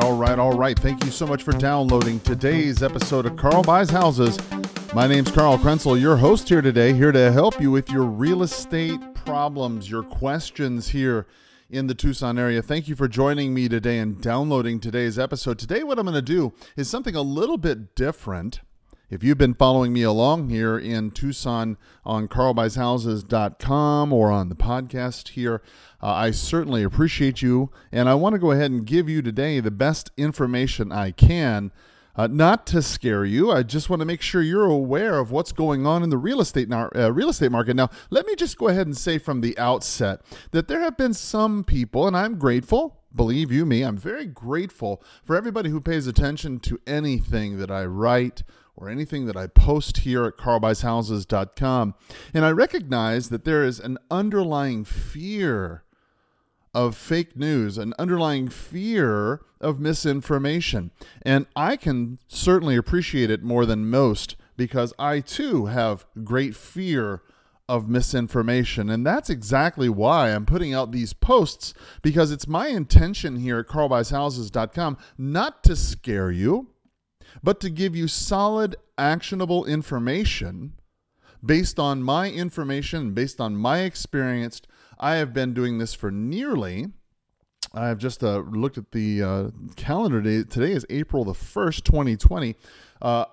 [0.00, 0.78] all right, all right.
[0.78, 4.38] Thank you so much for downloading today's episode of Carl Buys Houses.
[4.94, 8.42] My name's Carl Krenzel, your host here today, here to help you with your real
[8.42, 11.26] estate problems, your questions here
[11.68, 12.62] in the Tucson area.
[12.62, 15.58] Thank you for joining me today and downloading today's episode.
[15.58, 18.60] Today, what I'm going to do is something a little bit different.
[19.10, 25.30] If you've been following me along here in Tucson on carlbuyshouses.com or on the podcast
[25.30, 25.62] here,
[26.00, 27.72] uh, I certainly appreciate you.
[27.90, 31.72] And I want to go ahead and give you today the best information I can.
[32.14, 35.50] Uh, not to scare you, I just want to make sure you're aware of what's
[35.50, 37.74] going on in the real estate uh, real estate market.
[37.74, 40.20] Now, let me just go ahead and say from the outset
[40.52, 43.00] that there have been some people, and I'm grateful.
[43.14, 47.84] Believe you me, I'm very grateful for everybody who pays attention to anything that I
[47.86, 48.44] write
[48.80, 51.94] or anything that I post here at carlbuyshouses.com.
[52.32, 55.84] And I recognize that there is an underlying fear
[56.72, 60.90] of fake news, an underlying fear of misinformation.
[61.22, 67.22] And I can certainly appreciate it more than most because I too have great fear
[67.68, 68.90] of misinformation.
[68.90, 71.72] And that's exactly why I'm putting out these posts
[72.02, 76.68] because it's my intention here at carlbuyshouses.com not to scare you
[77.42, 80.74] but to give you solid, actionable information
[81.44, 84.60] based on my information, based on my experience.
[84.98, 86.88] I have been doing this for nearly.
[87.72, 90.50] I have just uh, looked at the uh, calendar date.
[90.50, 92.56] Today is April the 1st, 2020.
[93.00, 93.24] Uh,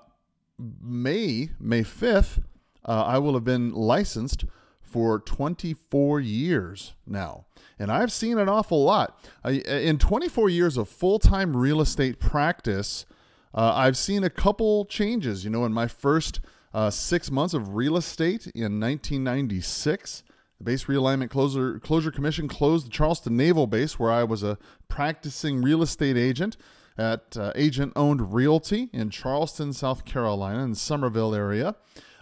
[0.81, 2.43] May, May 5th,
[2.85, 4.45] uh, I will have been licensed
[4.81, 7.45] for 24 years now.
[7.77, 9.19] And I've seen an awful lot.
[9.45, 13.05] in 24 years of full time real estate practice,
[13.53, 15.43] uh, I've seen a couple changes.
[15.43, 16.39] You know, in my first
[16.73, 20.23] uh, six months of real estate in 1996,
[20.57, 24.57] the Base Realignment Closure, Closure Commission closed the Charleston Naval Base, where I was a
[24.87, 26.57] practicing real estate agent
[26.97, 31.75] at uh, Agent Owned Realty in Charleston, South Carolina, in Summerville area.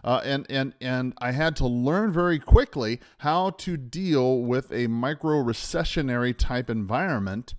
[0.04, 4.86] Uh, and and and I had to learn very quickly how to deal with a
[4.86, 7.56] micro recessionary type environment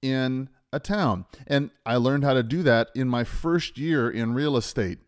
[0.00, 1.24] in a town.
[1.46, 4.98] And I learned how to do that in my first year in real estate.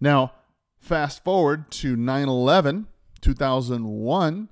[0.00, 0.32] Now,
[0.78, 2.86] fast forward to 9 11,
[3.20, 4.48] 2001.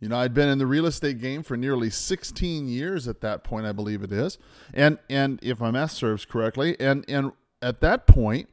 [0.00, 3.42] You know, I'd been in the real estate game for nearly 16 years at that
[3.42, 4.36] point, I believe it is.
[4.74, 7.32] And and if my math serves correctly, and and
[7.62, 8.50] at that point,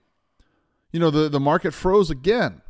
[0.94, 2.62] you know, the, the market froze again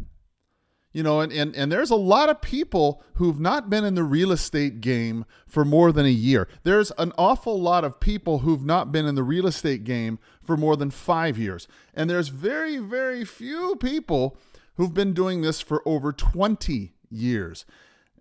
[0.94, 4.03] you know and, and and there's a lot of people who've not been in the
[4.03, 6.47] real estate game for more than a year.
[6.63, 10.57] There's an awful lot of people who've not been in the real estate game for
[10.57, 11.68] more than five years.
[11.94, 14.38] And there's very very few people
[14.75, 17.66] who've been doing this for over 20 years.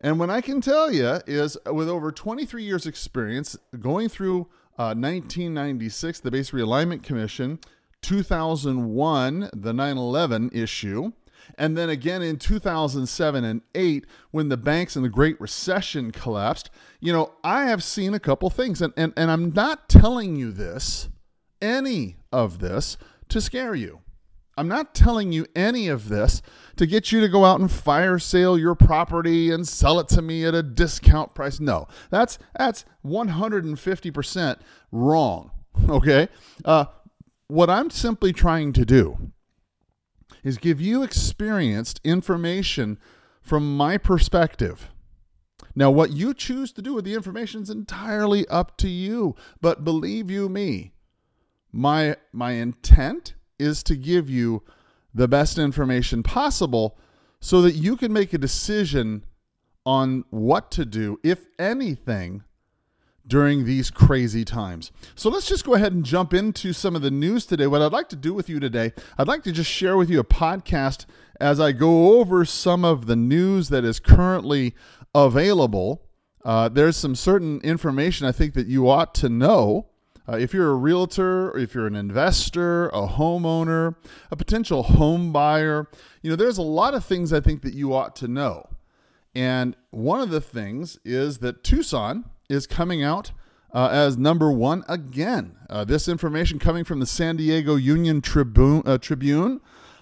[0.00, 4.48] And what i can tell you is with over 23 years experience going through
[4.78, 7.59] uh, 1996 the base realignment commission
[8.00, 11.12] 2001 the 9-11 issue
[11.59, 16.71] and then again in 2007 and 8 when the banks and the Great Recession collapsed,
[17.00, 18.83] you know, I have seen a couple things.
[18.83, 21.09] And, and, and I'm not telling you this,
[21.60, 22.97] any of this,
[23.28, 24.00] to scare you.
[24.56, 26.43] I'm not telling you any of this
[26.77, 30.21] to get you to go out and fire sale your property and sell it to
[30.21, 31.60] me at a discount price.
[31.60, 34.59] No, that's that's 150%
[34.93, 35.50] wrong.
[35.89, 36.28] Okay,
[36.66, 36.87] uh,
[37.47, 39.33] what I'm simply trying to do
[40.45, 42.99] is give you experienced information
[43.43, 44.91] from my perspective.
[45.75, 49.37] Now, what you choose to do with the information is entirely up to you.
[49.61, 50.93] But believe you me,
[51.73, 54.62] my my intent is to give you
[55.15, 56.99] the best information possible
[57.41, 59.25] so that you can make a decision
[59.87, 62.45] on what to do, if anything,
[63.30, 64.91] during these crazy times.
[65.14, 67.68] So let's just go ahead and jump into some of the news today.
[67.68, 70.18] What I'd like to do with you today, I'd like to just share with you
[70.18, 71.06] a podcast
[71.41, 74.74] as I go over some of the news that is currently
[75.15, 76.03] available.
[76.44, 79.86] Uh, there's some certain information I think that you ought to know.
[80.28, 83.94] Uh, if you're a realtor, or if you're an investor, a homeowner,
[84.30, 85.88] a potential home buyer,
[86.22, 88.68] you know, there's a lot of things I think that you ought to know.
[89.34, 93.32] And one of the things is that Tucson, is coming out
[93.72, 95.56] uh, as number one again.
[95.68, 99.60] Uh, this information coming from the San Diego Union Tribune, uh, Tribune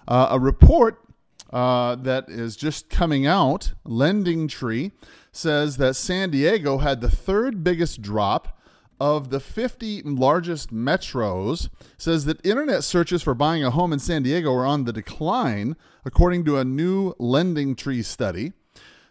[0.09, 1.05] uh, a report
[1.53, 3.75] uh, that is just coming out.
[3.85, 4.93] Lending Tree
[5.31, 8.59] says that San Diego had the third biggest drop
[9.01, 11.69] of the 50 largest metros.
[11.97, 15.77] Says that internet searches for buying a home in San Diego are on the decline,
[16.05, 18.53] according to a new Lending Tree study.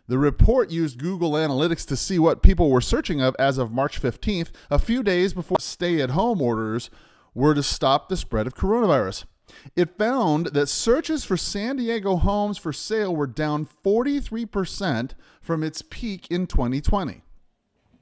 [0.09, 4.01] The report used Google Analytics to see what people were searching of as of March
[4.01, 6.89] 15th, a few days before stay at home orders
[7.33, 9.25] were to stop the spread of coronavirus.
[9.75, 15.11] It found that searches for San Diego homes for sale were down 43%
[15.41, 17.21] from its peak in 2020.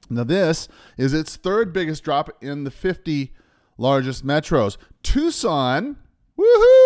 [0.08, 3.32] Now, this is its third biggest drop in the 50
[3.78, 4.76] largest metros.
[5.02, 5.96] Tucson,
[6.38, 6.85] woohoo!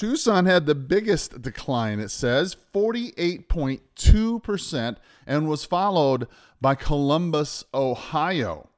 [0.00, 6.26] Tucson had the biggest decline, it says 48.2%, and was followed
[6.58, 8.70] by Columbus, Ohio.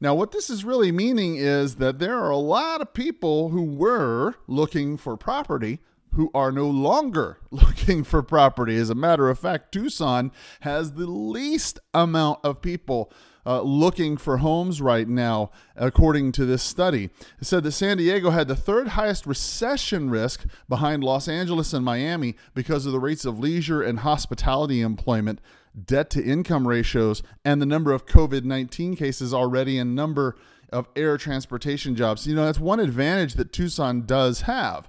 [0.00, 3.62] Now, what this is really meaning is that there are a lot of people who
[3.62, 5.78] were looking for property
[6.14, 8.76] who are no longer looking for property.
[8.76, 10.32] As a matter of fact, Tucson
[10.62, 13.12] has the least amount of people
[13.46, 17.10] uh, looking for homes right now, according to this study.
[17.40, 21.84] It said that San Diego had the third highest recession risk behind Los Angeles and
[21.84, 25.40] Miami because of the rates of leisure and hospitality employment,
[25.84, 30.36] debt to income ratios, and the number of COVID 19 cases already and number
[30.72, 32.26] of air transportation jobs.
[32.26, 34.88] You know, that's one advantage that Tucson does have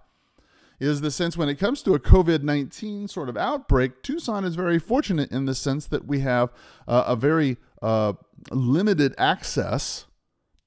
[0.80, 4.56] is the sense when it comes to a COVID 19 sort of outbreak, Tucson is
[4.56, 6.52] very fortunate in the sense that we have
[6.88, 8.14] uh, a very uh,
[8.52, 10.06] limited access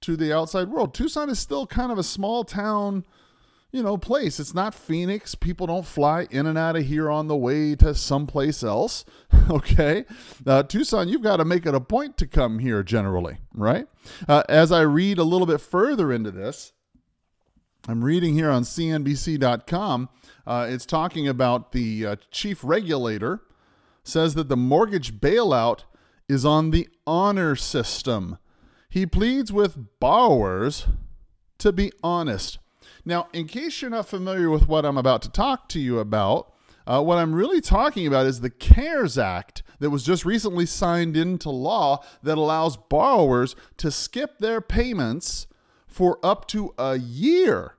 [0.02, 0.94] to the outside world.
[0.94, 3.04] Tucson is still kind of a small town,
[3.70, 4.40] you know, place.
[4.40, 5.34] It's not Phoenix.
[5.34, 9.04] People don't fly in and out of here on the way to someplace else.
[9.50, 10.04] okay.
[10.46, 13.86] Uh, Tucson, you've got to make it a point to come here generally, right?
[14.26, 16.72] Uh, as I read a little bit further into this,
[17.88, 20.08] I'm reading here on CNBC.com.
[20.46, 23.40] Uh, it's talking about the uh, chief regulator
[24.02, 25.84] says that the mortgage bailout
[26.30, 28.38] is on the honor system.
[28.88, 30.86] He pleads with borrowers
[31.58, 32.58] to be honest.
[33.04, 36.52] Now, in case you're not familiar with what I'm about to talk to you about,
[36.86, 41.16] uh, what I'm really talking about is the CARES Act that was just recently signed
[41.16, 45.46] into law that allows borrowers to skip their payments
[45.86, 47.74] for up to a year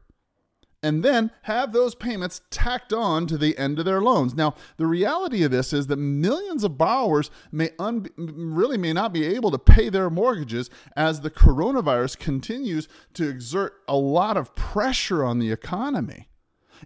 [0.83, 4.33] and then have those payments tacked on to the end of their loans.
[4.33, 9.13] Now, the reality of this is that millions of borrowers may un- really may not
[9.13, 14.55] be able to pay their mortgages as the coronavirus continues to exert a lot of
[14.55, 16.27] pressure on the economy.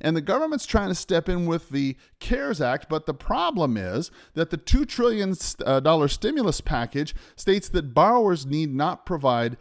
[0.02, 4.12] And the government's trying to step in with the CARES Act, but the problem is
[4.34, 9.56] that the $2 trillion uh, stimulus package states that borrowers need not provide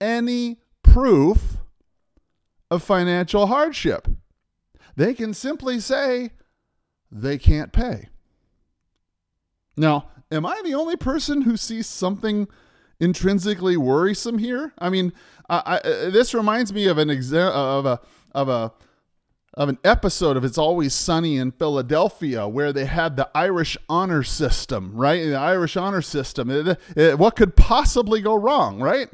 [0.00, 1.58] any proof
[2.70, 4.08] of financial hardship.
[4.96, 6.30] They can simply say
[7.10, 8.08] they can't pay.
[9.76, 12.48] Now, am I the only person who sees something
[12.98, 14.72] intrinsically worrisome here?
[14.78, 15.12] I mean,
[15.48, 18.00] I, I, this reminds me of an exa- of a
[18.32, 18.72] of a
[19.54, 24.22] of an episode of It's Always Sunny in Philadelphia where they had the Irish honor
[24.22, 25.24] system, right?
[25.24, 26.50] The Irish honor system.
[26.50, 29.08] It, it, what could possibly go wrong, right?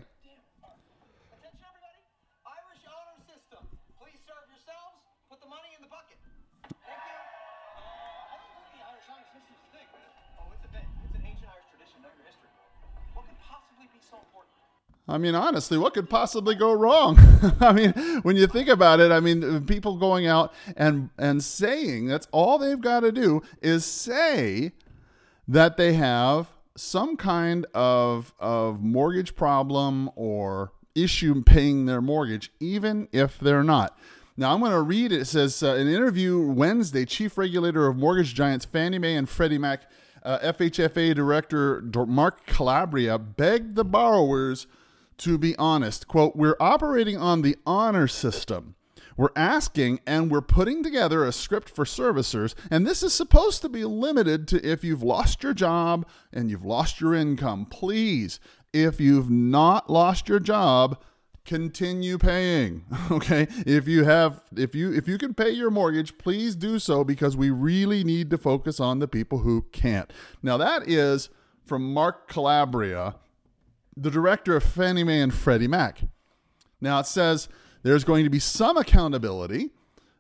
[15.09, 17.17] I mean, honestly, what could possibly go wrong?
[17.61, 17.93] I mean,
[18.23, 22.59] when you think about it, I mean, people going out and and saying that's all
[22.59, 24.73] they've got to do is say
[25.47, 33.09] that they have some kind of of mortgage problem or issue paying their mortgage, even
[33.13, 33.97] if they're not.
[34.37, 35.23] Now, I'm going to read it.
[35.23, 39.27] It says, uh, in an interview Wednesday, Chief Regulator of Mortgage Giants Fannie Mae and
[39.27, 39.91] Freddie Mac,
[40.23, 44.67] uh, FHFA Director Mark Calabria begged the borrowers
[45.19, 46.07] to be honest.
[46.07, 48.75] Quote, we're operating on the honor system.
[49.17, 53.69] We're asking and we're putting together a script for servicers, and this is supposed to
[53.69, 57.65] be limited to if you've lost your job and you've lost your income.
[57.65, 58.41] Please,
[58.75, 61.01] if you've not lost your job,
[61.47, 66.57] continue paying okay if you have if you if you can pay your mortgage please
[66.57, 70.89] do so because we really need to focus on the people who can't now that
[70.89, 71.31] is
[71.65, 73.15] from mark calabria
[73.97, 76.03] the director of Fannie Mae and Freddie Mac.
[76.81, 77.49] Now it says
[77.83, 79.71] there's going to be some accountability.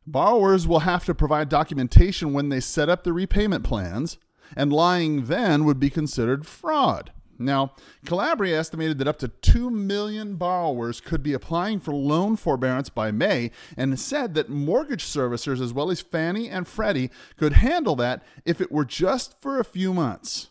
[0.06, 4.18] Borrowers will have to provide documentation when they set up the repayment plans,
[4.56, 7.12] and lying then would be considered fraud.
[7.38, 7.72] Now,
[8.06, 13.10] Calabria estimated that up to 2 million borrowers could be applying for loan forbearance by
[13.10, 18.22] May and said that mortgage servicers, as well as Fannie and Freddie, could handle that
[18.46, 20.48] if it were just for a few months.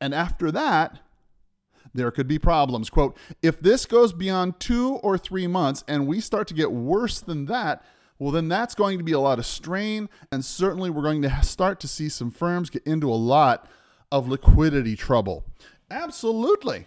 [0.00, 1.00] And after that,
[1.94, 2.90] there could be problems.
[2.90, 7.20] Quote, if this goes beyond two or three months and we start to get worse
[7.20, 7.84] than that,
[8.18, 10.08] well, then that's going to be a lot of strain.
[10.30, 13.68] And certainly we're going to start to see some firms get into a lot
[14.12, 15.44] of liquidity trouble.
[15.90, 16.86] Absolutely.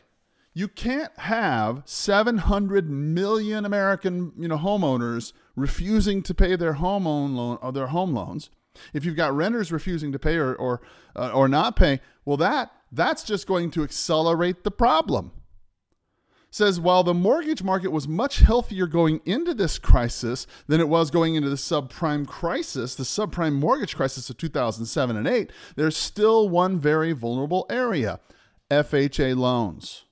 [0.54, 7.36] You can't have 700 million American, you know, homeowners refusing to pay their home loan
[7.36, 8.52] or uh, their home loans.
[8.94, 10.82] If you've got renters refusing to pay or or
[11.16, 15.32] uh, or not pay, well that that's just going to accelerate the problem.
[16.52, 21.10] Says while the mortgage market was much healthier going into this crisis than it was
[21.10, 26.48] going into the subprime crisis, the subprime mortgage crisis of 2007 and 8, there's still
[26.48, 28.20] one very vulnerable area
[28.70, 30.06] FHA loans.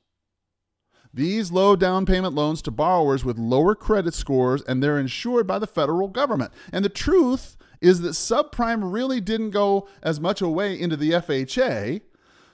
[1.13, 5.59] These low down payment loans to borrowers with lower credit scores and they're insured by
[5.59, 6.53] the federal government.
[6.71, 12.01] And the truth is that subprime really didn't go as much away into the FHA.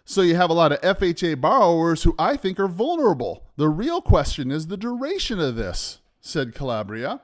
[0.10, 3.44] So you have a lot of FHA borrowers who I think are vulnerable.
[3.58, 7.20] The real question is the duration of this, said Calabria.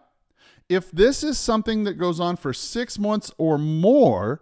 [0.68, 4.42] If this is something that goes on for six months or more,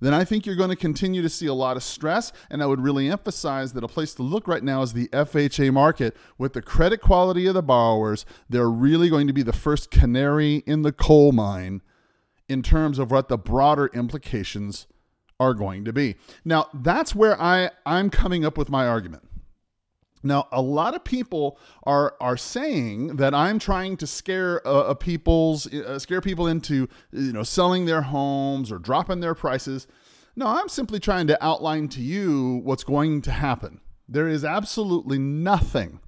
[0.00, 2.30] then I think you're going to continue to see a lot of stress.
[2.50, 5.72] And I would really emphasize that a place to look right now is the FHA
[5.72, 8.26] market with the credit quality of the borrowers.
[8.50, 11.80] They're really going to be the first canary in the coal mine
[12.50, 14.86] in terms of what the broader implications
[15.40, 16.16] are going to be.
[16.44, 19.24] Now, that's where I, I'm coming up with my argument.
[20.22, 25.72] Now, a lot of people are are saying that I'm trying to scare uh, people's
[25.72, 29.86] uh, scare people into you know selling their homes or dropping their prices.
[30.34, 33.80] No, I'm simply trying to outline to you what's going to happen.
[34.08, 36.00] There is absolutely nothing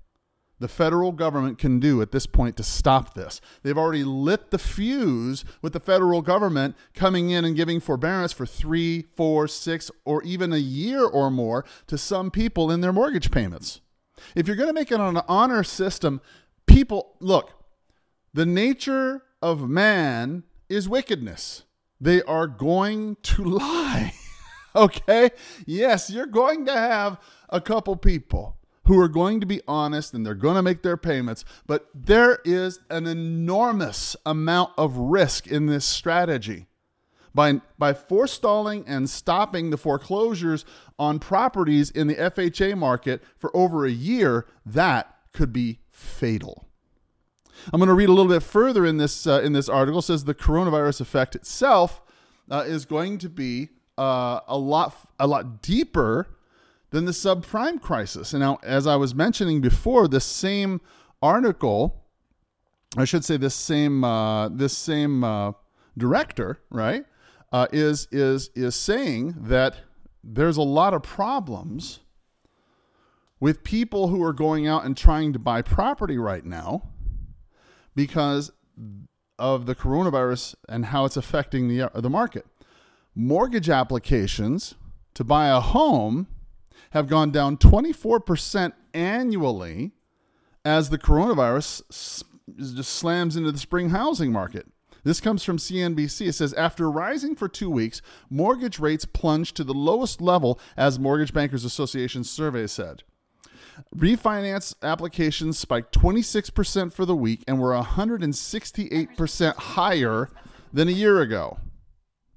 [0.61, 3.41] the federal government can do at this point to stop this.
[3.63, 8.45] They've already lit the fuse with the federal government coming in and giving forbearance for
[8.47, 13.31] three, four, six, or even a year or more to some people in their mortgage
[13.31, 13.81] payments.
[14.35, 16.21] If you're going to make it an honor system,
[16.67, 17.53] people look,
[18.35, 21.65] the nature of man is wickedness.
[21.99, 24.13] They are going to lie.
[24.77, 25.31] okay?
[25.67, 28.60] Yes, you're going to have a couple people
[28.91, 31.45] who are going to be honest and they're going to make their payments.
[31.65, 36.67] But there is an enormous amount of risk in this strategy.
[37.33, 40.65] By, by forestalling and stopping the foreclosures
[40.99, 46.67] on properties in the FHA market for over a year, that could be fatal.
[47.73, 50.01] I'm going to read a little bit further in this uh, in this article.
[50.01, 52.01] It says the coronavirus effect itself
[52.51, 56.27] uh, is going to be uh, a lot a lot deeper
[56.91, 58.33] than the subprime crisis.
[58.33, 60.81] And now, as I was mentioning before, this same
[61.23, 62.05] article,
[62.97, 65.53] I should say, this same uh, this same uh,
[65.97, 67.05] director, right,
[67.53, 69.77] uh, is is is saying that
[70.23, 72.01] there's a lot of problems
[73.39, 76.83] with people who are going out and trying to buy property right now
[77.95, 78.53] because
[79.39, 82.45] of the coronavirus and how it's affecting the the market.
[83.15, 84.75] Mortgage applications
[85.15, 86.29] to buy a home
[86.91, 89.93] have gone down 24% annually
[90.65, 92.25] as the coronavirus
[92.57, 94.67] just slams into the spring housing market.
[95.05, 96.29] This comes from CNBC.
[96.29, 100.99] It says after rising for two weeks, mortgage rates plunged to the lowest level, as
[100.99, 103.03] Mortgage Bankers Association survey said.
[103.97, 110.29] Refinance applications spiked 26% for the week and were 168% higher
[110.73, 111.59] than a year ago.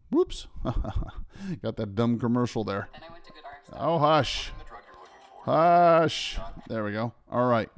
[0.10, 0.48] Whoops.
[1.62, 2.88] Got that dumb commercial there.
[3.77, 4.51] Oh, hush.
[5.44, 6.39] Hush.
[6.68, 7.13] There we go.
[7.32, 7.70] All right.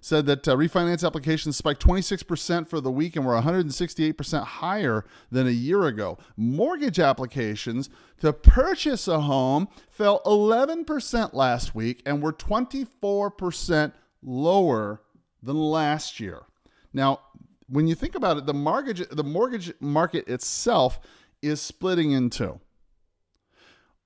[0.00, 5.46] Said that uh, refinance applications spiked 26% for the week and were 168% higher than
[5.46, 6.18] a year ago.
[6.36, 7.88] Mortgage applications
[8.20, 13.92] to purchase a home fell 11% last week and were 24%
[14.22, 15.00] lower
[15.42, 16.42] than last year.
[16.92, 17.20] Now,
[17.66, 21.00] when you think about it, the mortgage the mortgage market itself
[21.40, 22.60] is splitting in two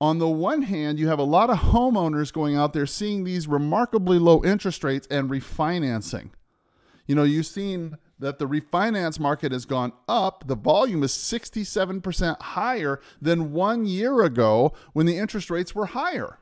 [0.01, 3.47] on the one hand, you have a lot of homeowners going out there seeing these
[3.47, 6.29] remarkably low interest rates and refinancing.
[7.05, 10.45] You know, you've seen that the refinance market has gone up.
[10.47, 16.37] The volume is 67% higher than one year ago when the interest rates were higher.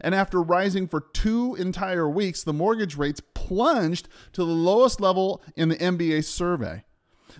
[0.00, 5.42] And after rising for two entire weeks, the mortgage rates plunged to the lowest level
[5.56, 6.84] in the MBA survey.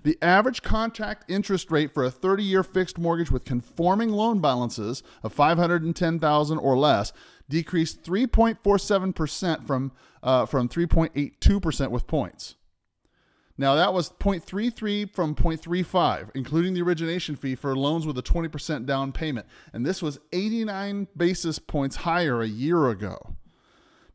[0.03, 5.33] The average contract interest rate for a 30-year fixed mortgage with conforming loan balances of
[5.33, 7.13] 510,000 or less
[7.49, 9.91] decreased 3.47% from
[10.23, 12.55] uh, from 3.82% with points.
[13.57, 18.85] Now that was 0.33 from 0.35, including the origination fee for loans with a 20%
[18.85, 23.35] down payment, and this was 89 basis points higher a year ago.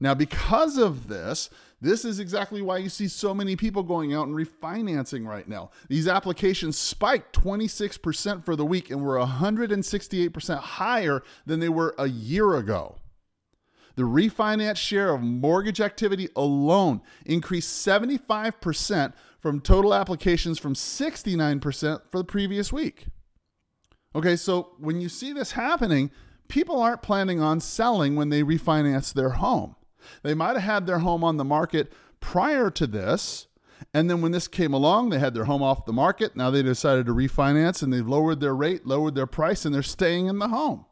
[0.01, 4.27] Now, because of this, This is exactly why you see so many people going out
[4.27, 5.71] and refinancing right now.
[5.89, 12.09] These applications spiked 26% for the week and were 168% higher than they were a
[12.09, 12.97] year ago.
[13.97, 22.19] The refinance share of mortgage activity alone increased 75% from total applications from 69% for
[22.19, 23.07] the previous week.
[24.15, 26.11] Okay, so when you see this happening,
[26.49, 29.77] people aren't planning on selling when they refinance their home.
[30.23, 33.47] They might have had their home on the market prior to this.
[33.95, 36.37] And then when this came along, they had their home off the market.
[36.37, 39.83] Now they decided to refinance and they've lowered their rate, lowered their price, and they're
[39.83, 40.85] staying in the home.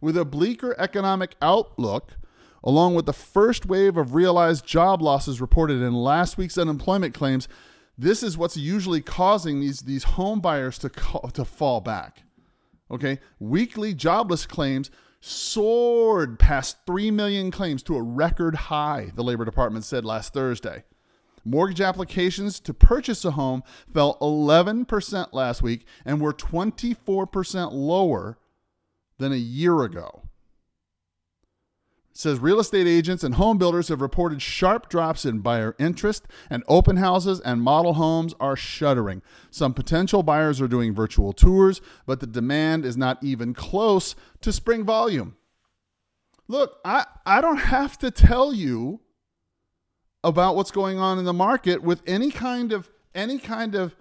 [0.00, 2.16] With a bleaker economic outlook,
[2.64, 7.48] along with the first wave of realized job losses reported in last week's unemployment claims,
[7.96, 12.22] this is what's usually causing these, these home buyers to, call, to fall back.
[12.90, 19.44] Okay, weekly jobless claims soared past 3 million claims to a record high, the Labor
[19.44, 20.84] Department said last Thursday.
[21.44, 23.62] Mortgage applications to purchase a home
[23.92, 28.38] fell 11% last week and were 24% lower
[29.18, 30.29] than a year ago
[32.20, 36.62] says real estate agents and home builders have reported sharp drops in buyer interest, and
[36.68, 39.22] open houses and model homes are shuttering.
[39.50, 44.52] Some potential buyers are doing virtual tours, but the demand is not even close to
[44.52, 45.36] spring volume.
[46.46, 49.00] Look, I, I don't have to tell you
[50.22, 53.96] about what's going on in the market with any kind of any kind of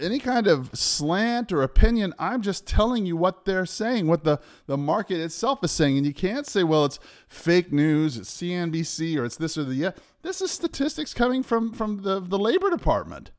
[0.00, 2.14] any kind of slant or opinion.
[2.18, 5.98] I'm just telling you what they're saying, what the, the market itself is saying.
[5.98, 9.74] And you can't say, well, it's fake news, it's CNBC, or it's this or the
[9.74, 9.90] yeah.
[10.22, 13.32] This is statistics coming from, from the, the Labor Department.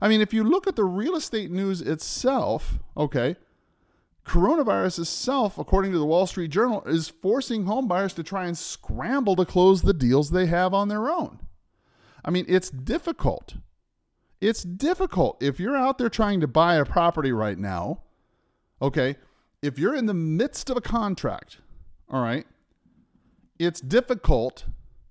[0.00, 3.36] I mean, if you look at the real estate news itself, okay,
[4.26, 8.58] coronavirus itself, according to the Wall Street Journal, is forcing home buyers to try and
[8.58, 11.40] scramble to close the deals they have on their own.
[12.24, 13.54] I mean, it's difficult
[14.46, 15.42] it's difficult.
[15.42, 18.02] If you're out there trying to buy a property right now,
[18.80, 19.16] okay,
[19.60, 21.58] if you're in the midst of a contract,
[22.08, 22.46] all right,
[23.58, 24.64] it's difficult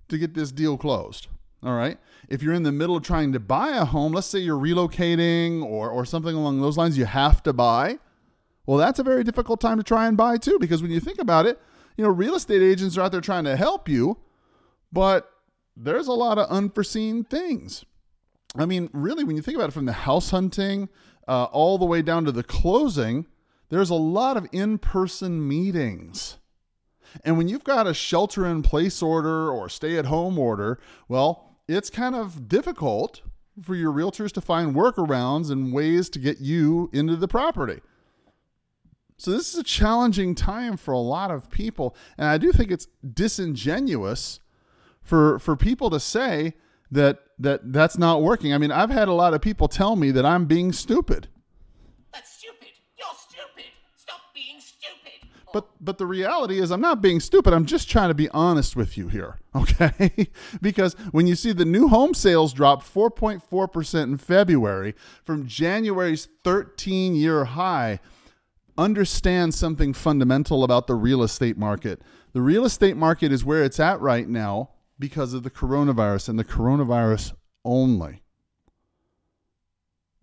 [0.07, 1.27] to get this deal closed.
[1.61, 1.97] All right.
[2.29, 5.63] If you're in the middle of trying to buy a home, let's say you're relocating
[5.63, 7.97] or, or something along those lines, you have to buy.
[8.67, 11.19] Well, that's a very difficult time to try and buy too, because when you think
[11.19, 11.59] about it,
[11.97, 14.17] you know, real estate agents are out there trying to help you,
[14.93, 15.31] but
[15.75, 17.83] there's a lot of unforeseen things.
[18.57, 20.89] I mean, really, when you think about it from the house hunting
[21.27, 23.25] uh, all the way down to the closing,
[23.69, 26.37] there's a lot of in person meetings.
[27.23, 31.57] And when you've got a shelter in place order or stay at home order, well,
[31.67, 33.21] it's kind of difficult
[33.61, 37.81] for your realtors to find workarounds and ways to get you into the property.
[39.17, 41.95] So, this is a challenging time for a lot of people.
[42.17, 44.41] And I do think it's disingenuous
[45.01, 46.53] for, for people to say,
[46.91, 48.53] that that that's not working.
[48.53, 51.27] I mean, I've had a lot of people tell me that I'm being stupid.
[52.13, 52.69] That's stupid.
[52.97, 53.65] You're stupid.
[53.95, 55.29] Stop being stupid.
[55.51, 57.53] But but the reality is I'm not being stupid.
[57.53, 60.29] I'm just trying to be honest with you here, okay?
[60.61, 67.45] because when you see the new home sales drop 4.4% in February from January's 13-year
[67.45, 67.99] high,
[68.77, 72.01] understand something fundamental about the real estate market.
[72.33, 76.39] The real estate market is where it's at right now because of the coronavirus and
[76.39, 78.21] the coronavirus only.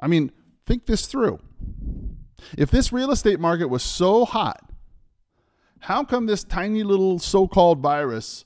[0.00, 0.32] I mean,
[0.66, 1.40] think this through.
[2.58, 4.68] If this real estate market was so hot,
[5.80, 8.44] how come this tiny little so called virus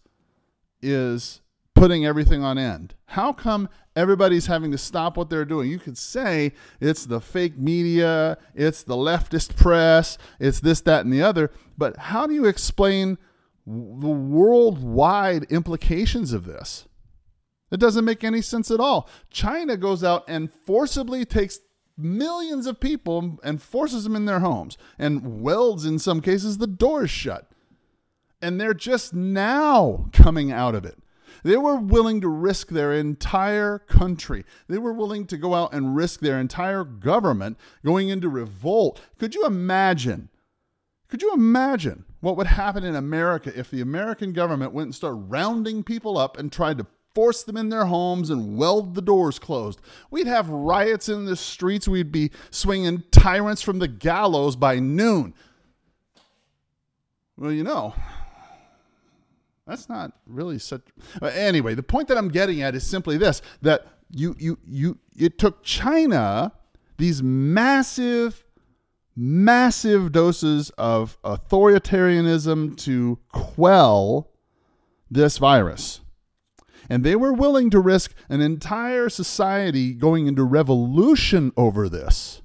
[0.82, 1.40] is
[1.74, 2.94] putting everything on end?
[3.06, 5.70] How come everybody's having to stop what they're doing?
[5.70, 11.12] You could say it's the fake media, it's the leftist press, it's this, that, and
[11.12, 13.18] the other, but how do you explain
[13.66, 16.86] the worldwide implications of this.
[17.70, 19.08] It doesn't make any sense at all.
[19.28, 21.58] China goes out and forcibly takes
[21.98, 26.66] millions of people and forces them in their homes and welds, in some cases, the
[26.66, 27.50] doors shut.
[28.40, 30.98] And they're just now coming out of it.
[31.42, 34.44] They were willing to risk their entire country.
[34.68, 39.00] They were willing to go out and risk their entire government going into revolt.
[39.18, 40.28] Could you imagine?
[41.08, 45.16] Could you imagine what would happen in America if the American government went and started
[45.16, 49.38] rounding people up and tried to force them in their homes and weld the doors
[49.38, 49.80] closed.
[50.10, 51.88] We'd have riots in the streets.
[51.88, 55.32] We'd be swinging tyrants from the gallows by noon.
[57.38, 57.94] Well, you know,
[59.66, 60.82] that's not really such.
[61.20, 64.98] Uh, anyway, the point that I'm getting at is simply this: that you you you
[65.16, 66.52] it took China
[66.98, 68.44] these massive
[69.16, 74.30] massive doses of authoritarianism to quell
[75.10, 76.00] this virus.
[76.88, 82.42] And they were willing to risk an entire society going into revolution over this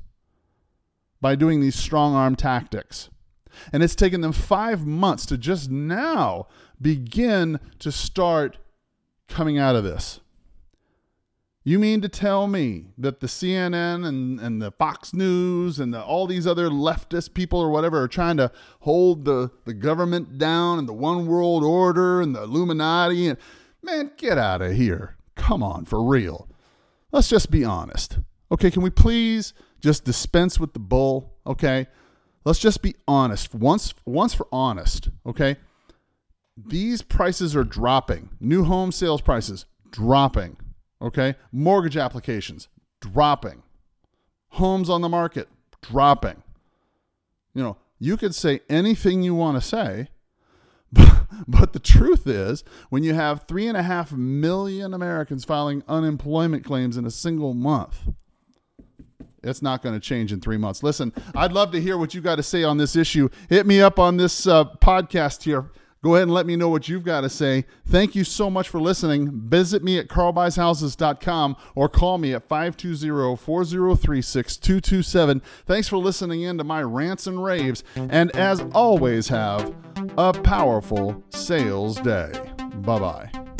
[1.19, 3.10] by doing these strong arm tactics.
[3.71, 6.47] And it's taken them five months to just now
[6.81, 8.57] begin to start
[9.27, 10.21] coming out of this.
[11.63, 16.02] You mean to tell me that the CNN and, and the Fox News and the,
[16.02, 20.80] all these other leftist people or whatever are trying to hold the, the government down
[20.80, 23.28] and the one world order and the Illuminati?
[23.28, 23.38] And
[23.84, 25.17] man, get out of here.
[25.36, 26.50] Come on, for real.
[27.12, 28.17] Let's just be honest.
[28.52, 31.36] Okay, can we please just dispense with the bull?
[31.45, 31.86] Okay,
[32.43, 33.54] let's just be honest.
[33.54, 35.10] Once, once for honest.
[35.28, 35.58] Okay,
[36.58, 38.30] these prices are dropping.
[38.39, 40.58] New home sales prices dropping.
[41.01, 41.35] Okay.
[41.51, 42.67] Mortgage applications
[42.99, 43.63] dropping.
[44.49, 45.47] Homes on the market
[45.81, 46.43] dropping.
[47.53, 50.09] You know, you could say anything you want to say,
[50.93, 55.83] but, but the truth is, when you have three and a half million Americans filing
[55.87, 58.09] unemployment claims in a single month,
[59.43, 60.83] it's not going to change in three months.
[60.83, 63.29] Listen, I'd love to hear what you got to say on this issue.
[63.49, 65.71] Hit me up on this uh, podcast here
[66.03, 67.65] Go ahead and let me know what you've got to say.
[67.85, 69.29] Thank you so much for listening.
[69.47, 75.41] Visit me at carlbuyshouses.com or call me at 520-403-6227.
[75.67, 77.83] Thanks for listening in to my rants and raves.
[77.95, 79.75] And as always, have
[80.17, 82.31] a powerful sales day.
[82.77, 83.50] Bye-bye.